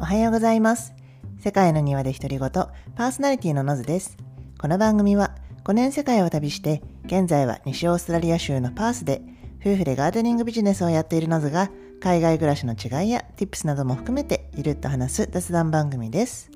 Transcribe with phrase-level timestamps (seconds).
[0.00, 0.94] おはようございます。
[1.40, 4.16] 世界の庭で独り言、パーソナリティのノズです。
[4.58, 9.20] この番組は5年世界を旅して、現在は西オーストラリア州のパースで、
[9.60, 16.50] 夫婦でガーデニングビジネスをやっているノズが、海外暮らしの違いや tips なども含めて、ゆるっと話す雑談番組です。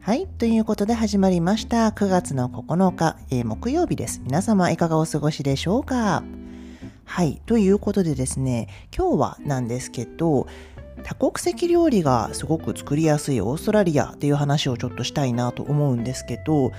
[0.00, 0.26] はい。
[0.26, 1.88] ということで始まりました。
[1.90, 4.22] 9月の9日、えー木曜日です。
[4.24, 6.22] 皆様いかがお過ごしでしょうか？
[7.04, 7.42] はい。
[7.44, 10.46] ということでですね、今日はなんですけど、
[11.02, 16.72] 多国籍料理がすごく作りやすいオーストラリアっていう話をちょっとしたいなと思うんですけど、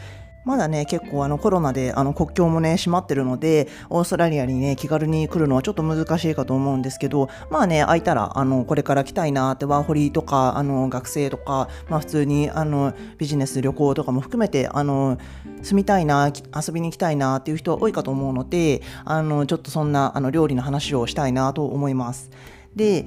[0.47, 15.17] まだね、結構あのコロナであの国境もね、閉まってるので、オーストラリアにね、気軽に来るのはちょっと難しいかと思うんですけど、まあね、空いたら、あの、これから来たいなって、ワーホリとか、あの、学生とか、まあ普通に、あの、ビジネス、旅行とかも含めて、あの、
[15.63, 22.29] 住みたいな、遊びに行きたいなっていう人は多いかと思うので、あの、ちょっとそんな、あの、料理の話をしたいなと思います。
[22.73, 23.05] で、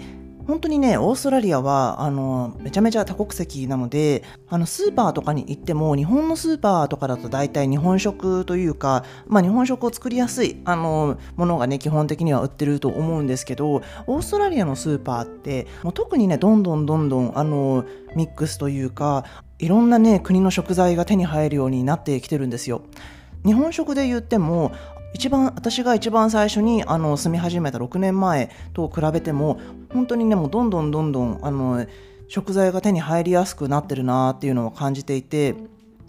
[0.51, 17.85] 本当にね、オーストラリアは、あの、めちゃめちゃ多国籍なので、あの、スーパーとかに行っても、日本のスーパーとかだと大体日本食というか、まあ、日本食を作りやすい、あの、ものがね、基本的には売ってると思うんですけど、オーストラリアのスーパーって、もう特にね、どんどんどんどん、あの、
[18.17, 19.25] ミックスというか、
[19.61, 22.83] いろんなね、国の食材が手に入るようになってきてるんですよ。
[23.45, 24.73] 日本食で言っても
[25.13, 29.61] 一番私が一番最初にあの住み始めた6年前と比べても
[29.93, 31.87] 本当にねもうどんどんどんどんあの
[32.29, 35.55] 食材が手に入りやすくなってるなっていうのを感じていて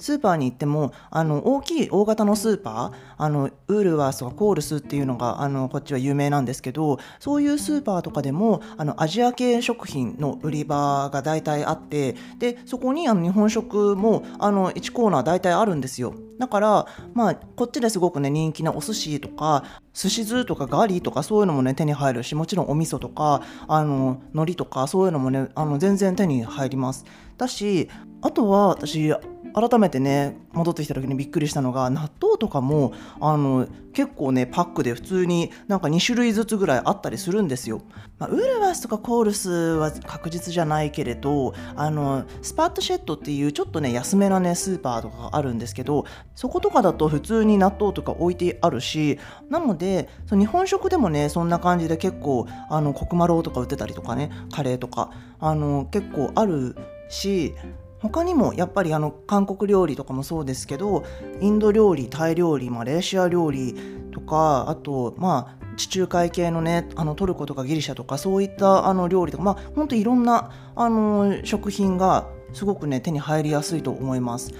[0.01, 16.13] スーパーに行ってもあの大きい大型のスーパーあのウールワースとかコールスっていうのがあのこっちは有名なんですけどそういうスーパーとかでもあのアジア系食品の売り場が大体あってでそこにあの日本食もあの1コーナー大体あるんですよ。
[16.39, 27.05] だからまあこっちですごくね人気なお寿司とか寿司酢とかガリとかそういうのもね手に入るしもちろんお味噌とかあの海苔とかそういうのもねあの全然手に入ります。
[27.37, 27.89] だし
[28.21, 29.13] あとは私
[29.53, 37.81] 改めてね戻ってきた時にびっくりしたのが納豆とかもあの結構ねパックで普通になんか2種類ずつぐらいあったりするんですよ、
[38.17, 46.05] まあ、ウールワスとかコールスは確実じゃないけれどあのスパートシェットっていうちょっとね安めなねスーパーとかがあるんですけど
[46.35, 56.75] そことかだと普通に納豆とか置いてあるしなのでその日本食でもねそんな感じで結構あのコクマローとか売ってたりとかねカレーとかあの結構ある
[57.09, 57.53] し
[58.01, 61.03] 他にもやっぱりあの韓国料理とかもそうですけど
[61.39, 63.75] インド料理タイ料理マレーシア料理
[64.11, 74.51] とかあとまあ地中海系のねあのトルコとかギリシャとかそういったあの料理とかまあ本当いろんなあの食品がすごくね手に入りやすいと思います。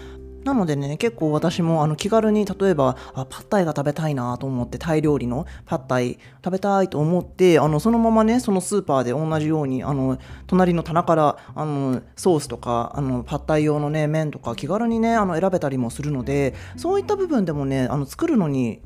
[0.44, 18.81] なのでね、結構私もあの気軽に例えばあパッタイが食べたいなと思ってタイ料理のパッタイ食べたいと思ってあのそのままねそのスーパーで同じようにあの隣の棚からあのソースとかあのパッタイ用のね麺とか気軽にねあの選べたりもするのでそういった部分でもねあの作るのに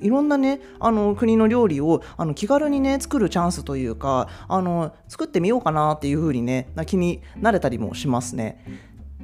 [0.00, 8.62] いろんなねあの国の料理をあの気軽にね作るチャンスというかあの作ってみようかなっていう風にね気になれたりもしますね。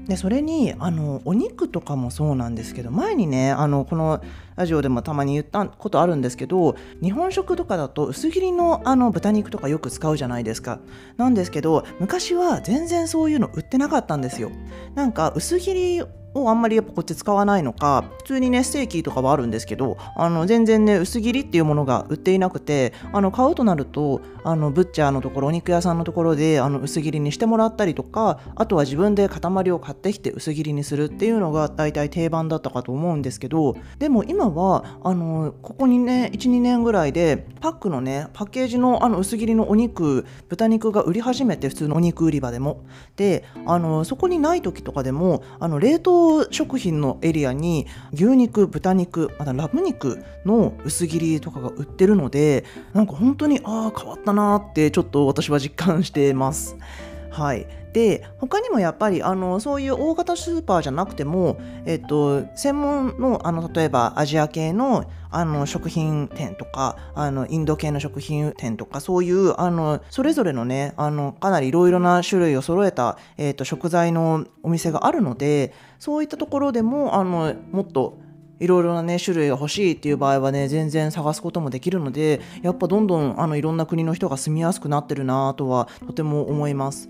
[0.06, 4.22] でそれにあのお肉とかもそうなんですけど前にねあのこの
[4.56, 10.80] ラジオでもたまに言ったことあるんですけど日本食とかだと薄切りのあの豚肉とかよく使うじゃないですか。
[11.16, 14.50] なんですけど昔は全然そういうの売ってなかったんですよ。
[14.94, 16.02] なんか薄切り
[16.34, 42.84] をあんまりやっぱこっち使わないのか普通にねステーキとかはあるんですけどあの全然ね薄切りっていうものが売っていなくてあの買うとなるとあのブッチャーのところお肉屋さんのところであの薄切りにしてもらったりとかあとは自分で塊を買ってきて薄切りにするっていうのが大体定番だったかと思うんですけどでも今はあのここにね12年ぐらいでパックのねパッケージのあの薄切りのお肉豚肉が売り始めて普通のお肉売り場でも
[43.14, 52.64] であのそこにない時とかでもあの冷凍食品のエリアに牛肉豚肉またラム肉の薄切りとかが売ってるので
[52.94, 56.76] なんか本当にああ変わったなーってちょっと私は実感してます。
[57.32, 78.18] はい、で他にもやっぱりあのそういう大型スーパーじゃなくても、えっと、専門のあの例えばアジア系のあの食品店とかあのインド系の食品店とかそういうあのそれぞれのねあのかなりいろいろな種類を揃えた、えっと、食材のお店があるのでそういったところでもあのもっと
[78.62, 87.08] いろいろなね種類が欲しいっていう場合はね全然探すこともできるのでやっぱどんどんあのいろんな国の人が住みやすくなってるなとはとても思います。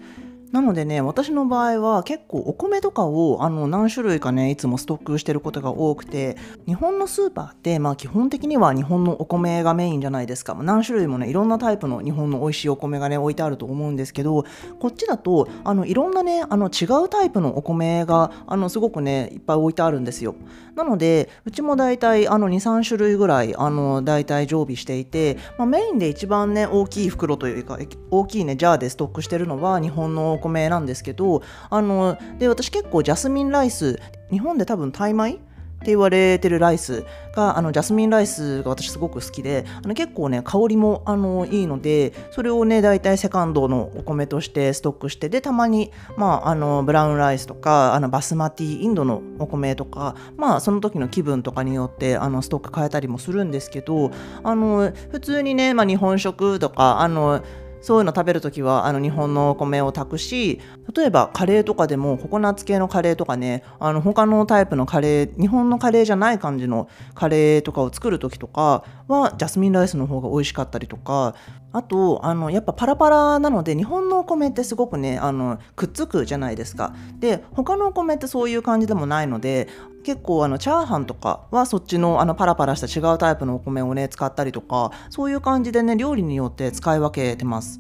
[0.53, 14.45] なのでね私の場合は結構お米とかをあの何種類かねいつもストックしてることが多くて日本のスーパーってまあ基本的には日本のお米がメインじゃないですか、何種類もねいろんなタイプの日本の美味しいお米がね置いてあると思うんですけど
[14.79, 20.35] こっちだとあのいろんなねあの違うタイプのお米があのすごくねいっぱい置いてあるんですよ。
[20.75, 27.79] なのでうちも大体あの23種類ぐらいあの大体常備していて、まあ、メインで一番ね大きい袋というか
[28.11, 34.01] 大きいねジャーでストックしてるのは日本の米なんですけどあので私結構ジャスミンライス
[34.31, 35.39] 日本で多分タイ米？
[35.83, 37.05] って言われてるライス
[37.35, 54.13] があのジャスミンライスが私すごく好きであの結構ね香りもあのいいのでそれをね大体セカンドのお米としてストックしてでたまに、まあ、あのブラウンライスとかあのバスマティインドのお米とかまあその時の気分とかによってあのストック変えたりもするんですけど
[54.45, 57.43] あの普通にね、まあ、日本食とかあの
[57.83, 60.61] そういうの食べるときはあの日本のお米を炊くし
[60.95, 71.37] 例えばカレーとかでもココナッツ系のカレーとかねあの他のタイプのカレー日本のカレーじゃない感じのカレーとかを作る時とかはジャスミンライスの方が美味しかったりとか
[71.73, 79.69] あとあのやっぱパラパラなので日本のお米ってすごくねあのくっつくじゃないですかで他のお米ってそういう感じでもないので
[80.05, 87.79] 結構あのチャーハンとかはそっちのあのパラパラした違うタイプのお米をね使ったりとかそういう感じでね料理によって使い分けてます。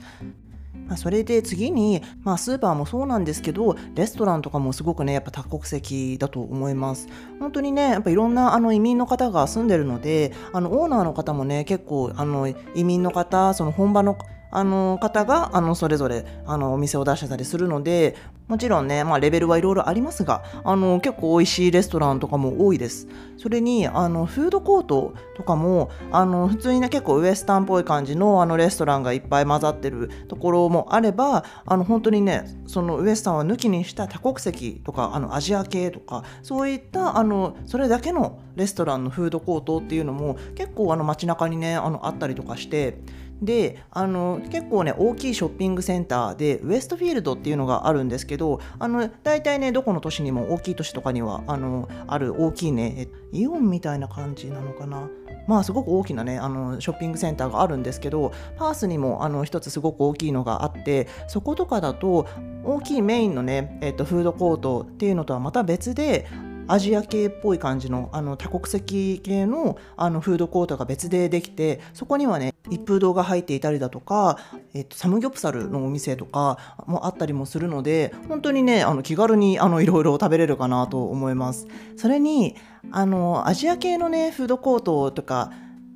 [0.86, 7.08] まあ、それで次に、まあ、スーパーもそうなんですけどレストランとかもすごくねやっぱ多国籍だと思います。
[7.40, 14.16] 本当にねやっぱいろんなあの移民の方が住んでるのであのオーナーの方もね結構あの移民の方その本場の
[14.52, 18.14] あの方があのそれぞれあのお店を出してたりするので
[18.48, 23.08] もちろんね、まあ、レベルはいろいろありますがあの結構美味しいレストランとかも多いです。
[23.38, 42.98] それにあのフードコートとかもあの普通にね結構ウエスタンっぽい感じのあのレストランがいっぱい混ざってるところもあればあの本当にねそのウエスタンは抜きにした多国籍とかあのアジア系とかそういったあのそれだけのレストランのフードコートっていうのも結構あの街中にねあのあったりとかして
[43.42, 55.08] であの結構ね大きいショッピングセンターでウエストフィールドっていうのがあるんですけどあの大体ねどこの都市にも大きい都市とかにはあのある大きいねイオンみたいな感じなのかな。
[55.48, 62.28] まあすごく大きなねあのショッピングセンターがあるんですけどパースにもあの一つすごく大きいのがあってそことかだと
[62.62, 66.28] 大きいメインのね、えっと、フードコートっていうのとはまた別で
[66.68, 74.38] アジア系っぽい感じのあの多国籍系のあのフードコートが別でできてそこにはね一風堂が入っていたりだとか、
[74.74, 81.66] えっと、サムギョプサルのお店とかもあったりもするので本当にねあの気軽にあのいろいろ食べれるかなと思います。
[81.96, 82.56] それに
[82.90, 85.52] あのアジア系のねフードコートとか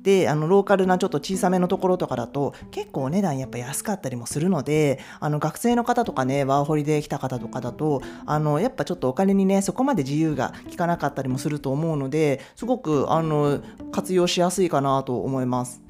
[0.07, 13.59] であのローカルなちょっと小さめのところとかだと結構お値段やっぱ安かったりもするのであの学生の方とかねワーホリで来た方とかだとあのやっぱちょっとお金にねそこまで自由が利かなかったりもすると思うのですごくあの
[13.91, 15.86] 活用しやすいかなと思います。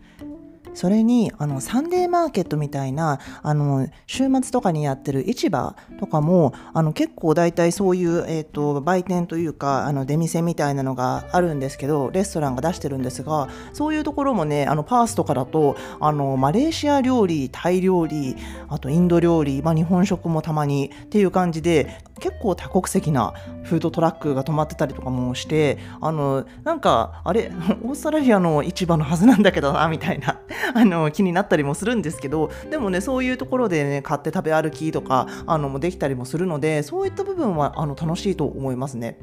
[0.77, 18.35] それにあのサンデーマーケットみたいなあの週末とかにやってる市場とかもあの結構大体そういう、えーと、売店というかあの出店みたいなのがあるんですけどレストランが出してるんですがそういうところもねあのパースとかだとあのマレーシア料理タイ料理
[18.69, 23.33] あとインド料理、まあ、日本食もたまにっていう感じで結構多国籍な
[23.63, 27.51] フードトラックが止まってたりとかもしてあのなんかあれ
[27.83, 30.39] オーストラリアの市場のはずなんだけどなみたいな
[30.73, 39.17] あの気になったりもするんですけどでもねそういうところでね買って食べ歩きとかあのもできたりもするのでそういった部分はあの楽しいと思いますね。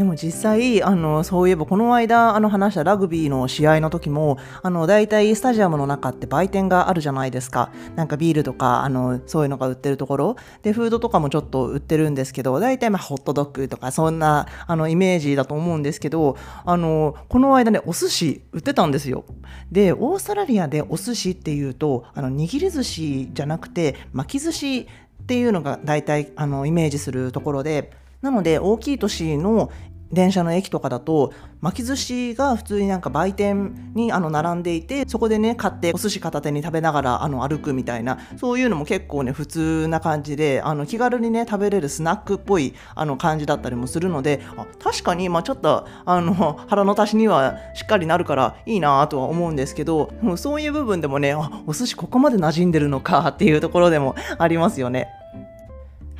[0.00, 7.70] でも実際あのそういえばこの間あの話したラグビーの試合の時もあの大体スタジアムの中って売店があるじゃないですか。
[7.96, 10.36] なんかビールとかあのそういうのが売ってるところ。
[10.62, 19.26] でフードとかもちょっと売ってるんですけど大体まあホットドッグとかそんなあのイメージだと思うんですけどあのこの間ねお寿司売ってたんですよ。
[19.70, 28.00] でオーストラリアでお寿司っていうとあの握り寿司じゃなくて巻き寿司っていうのが大体あのイメージするところで。
[28.22, 29.70] なので大きい都市の
[30.12, 55.19] 電車の駅とかだと巻き寿司が普通になんか売店にあの並んでいてそこでね買ってお寿司片手に食べながらあの歩くみたいなそういうのも結構ね普通な感じであの気軽にね食べれるスナックっぽいあの感じだったりもするのであ確かにまあちょっとあの 腹の足しにはしっかりなるからいいなとは思うんですけどもうそういう部分でもねあお寿司ここまで馴染んでるのかっていうところでもありますよね。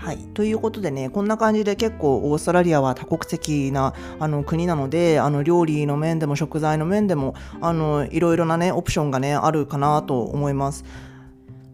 [0.00, 10.86] はい、ということでねこんな感じで結構オーストラリアは多国籍なあの国なのであの料理の面でも食材の面でもあのいろいろなねオプションがねあるかなと思います。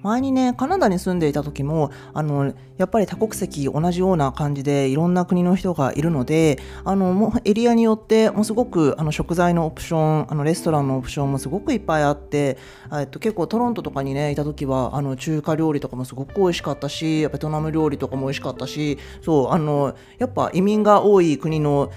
[0.07, 12.57] 前にねカナダに住んでいた時もあのやっぱり多国籍同じような感じでいろんな国の人がいるのであのもうエリアによってもうすごくあの食材のオプションあのレストランのオプションもすごくいっぱいあって
[12.93, 21.91] えっと結構トロントとかにねいた時はあの中華料理とかもすごく美味しかったしベトナム料理とかも美味しかったしそうあのやっぱ移民が多い国の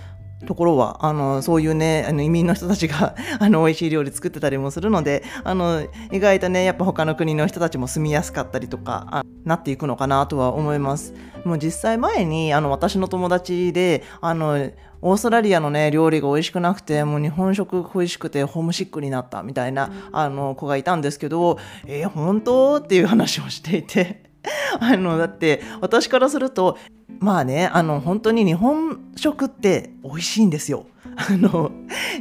[0.46, 11.14] ところはあのそういうねあの移民の人たちが あの美味しい料理作ってたりもするのであの意外とねやっぱ他の国の人たちも住みやすかったりとかなっていくのかなとは思います。
[11.46, 14.70] もう実際前にあの私の友達であの
[15.02, 22.78] オーストラリアのね料理が美味しくなくてもう日本食恋しくてホームシックになったみたいなあの子がいたんですけどえー、本当？
[22.78, 24.29] っていう話をしていて
[24.80, 26.78] あのだって私からすると
[27.20, 30.86] まあねあの本当に日本食って美味しいんですよ。
[31.16, 31.72] あの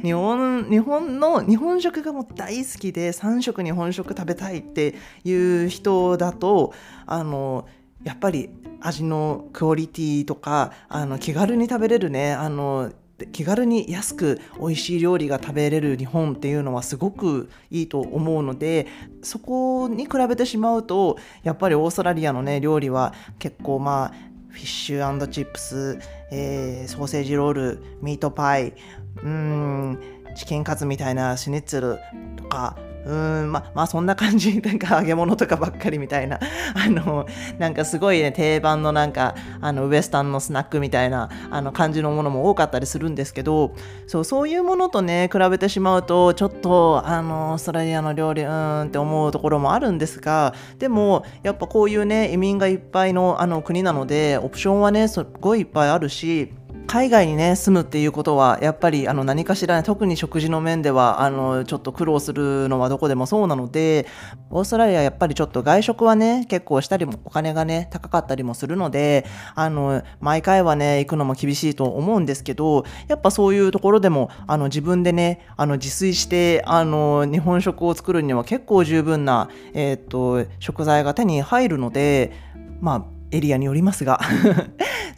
[0.02, 6.72] 日本日本の日本食がもう大好きで3食日本食食べたいっていう人だと
[7.06, 7.66] あの
[8.02, 8.50] やっぱり
[8.80, 12.90] 味のクオリティとかあの気軽に食べれるねあの
[13.32, 18.86] 気軽に安く美味しい料理が食べれる日本っていうのはすごくいいと思うので
[19.22, 24.14] そこに比べてしまうとやっぱりオーストラリアのね料理は結構まあ
[24.50, 25.98] フィッシュチップス、
[26.30, 28.74] えー、ソーセージロールミートパイ
[29.22, 29.98] うん
[30.36, 31.98] チキンカツみたいなシュニッツル
[32.36, 32.76] とか
[33.08, 34.60] うんままあそんな感じ。
[34.62, 36.38] なんか揚げ物とかばっかりみたいな。
[36.74, 37.26] あの
[37.58, 43.72] なんかすごいね定番のなんかあのウエスタンのスナックみたいなあの感じのものも多かったりするんですけど
[44.06, 56.52] そうそういうものとね比べてしまうとちょっとあのオーストラリアの料理うーんって思うところもあるんですがでもやっぱこういうね移民がいっぱいのあの国なのでオプションはねすごいいっぱいあるし
[56.88, 64.06] 海外にね住むっていうことはやっぱりあの何かしら、ね、特に食事の面ではあのちょっと苦労するのはどこでもそうなので
[64.48, 82.32] オーストラリアやっぱりちょっと外食はね結構したりもお金がね高かったりもするのであの毎回はね行くのも厳しいと思うんですけどやっぱそういうところでもあの自分でねあの自炊してあの日本食を作るには結構十分な、えー、っと食材が手に入るので
[82.80, 84.20] まあエリアによりますが。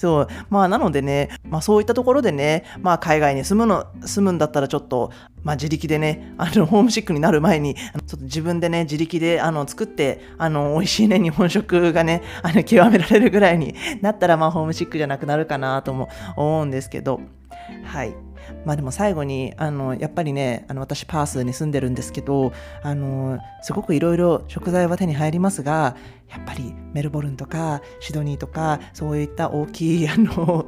[0.00, 17.20] そうまあなのでね、まあ、そういったところでね、まあ、海外に住むの住むんだったらちょっと、まあ、自力でねあのホームシックになる前にちょっと自分でね自力であの作ってあの美味しいね日本食がねあの極められるぐらいになったら、まあ、ホームシックじゃなくなるかなとも思うんですけど。
[17.84, 18.29] はい。
[18.64, 22.52] まあでも最後にあのやっぱりねあの私パースに住んでるんですけど
[22.82, 25.96] あのすごくいろいろ食材は手に入りますが
[26.28, 30.66] やっぱりメルボルンとかシドニーとかそういった大きいあの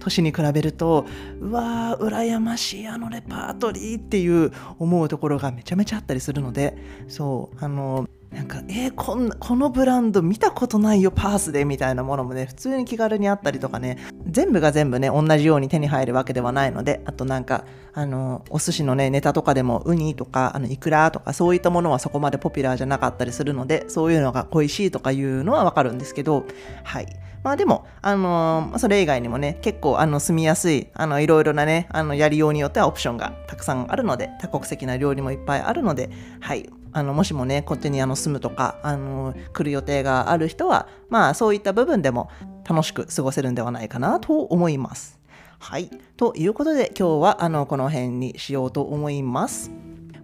[0.00, 1.06] 都市に比べると
[1.40, 6.76] うわー羨ましいあのレパートリーっていう思うところがめちゃめちゃあったりするので
[7.08, 13.96] そうあのなんか、えー、こんこのブランド見たことないよ、パースでみたいなものもね、普通に気軽にあったりとかね、
[14.28, 26.44] 全部が全部ね、同じように手に入るわけではないので、あとなんか、あの、お寿司のね、ネタとかでも、ウニとか、あの、イクラとか、そういったものはそこまでポピュラーじゃなかったりするので、そういうのが恋しいとかいうのはわかるんですけど、
[26.82, 27.06] はい。
[27.44, 36.08] まあでも、あのー、それ以外にもね、結構あの住みやすい、あのいろいろなね、あのやりようによってはオプションがたくさんあるので、多国籍な料理もいっぱいあるので、
[36.40, 42.30] はい、あのもしもねこっちにあの住むとかあの来る予定がある人はまあそういった部分でも
[42.68, 45.20] 楽しく過ごせるんではないかなと思います。
[45.58, 45.90] はい。
[46.16, 49.70] ということで今日はあのこの辺にしようと思います。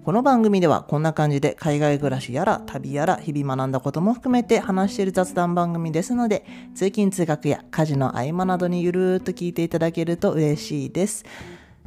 [0.02, 11.24] この番組ではこんな感じで海外暮らしやら旅やら日々学んだことも含めて話している雑談番組ですので通勤通学や家事の合間などにゆるーっと聞いていただけると嬉しいです。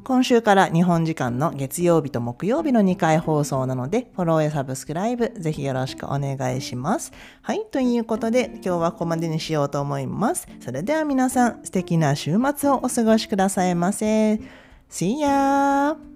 [0.03, 7.13] 今週から日本時間の月曜日と木曜日の2回放送なので、フォローやサブスクライブ、ぜひよろしくお願いします。
[7.41, 10.47] はい、ということで、今日はここまでにしようと思います。
[10.59, 14.41] それでは皆さん、素敵な週末をお過ごしくださいませ。
[14.89, 16.12] See ya!